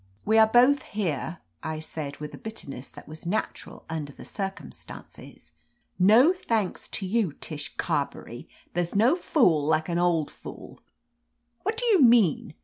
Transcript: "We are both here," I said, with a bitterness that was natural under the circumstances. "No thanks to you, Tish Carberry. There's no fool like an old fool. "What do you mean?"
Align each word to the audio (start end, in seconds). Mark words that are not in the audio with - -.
"We 0.25 0.39
are 0.39 0.47
both 0.47 0.81
here," 0.81 1.41
I 1.61 1.77
said, 1.77 2.17
with 2.17 2.33
a 2.33 2.37
bitterness 2.39 2.89
that 2.89 3.07
was 3.07 3.27
natural 3.27 3.85
under 3.87 4.11
the 4.11 4.25
circumstances. 4.25 5.51
"No 5.99 6.33
thanks 6.33 6.87
to 6.87 7.05
you, 7.05 7.33
Tish 7.33 7.77
Carberry. 7.77 8.49
There's 8.73 8.95
no 8.95 9.15
fool 9.15 9.63
like 9.63 9.89
an 9.89 9.99
old 9.99 10.31
fool. 10.31 10.79
"What 11.61 11.77
do 11.77 11.85
you 11.85 12.01
mean?" 12.01 12.55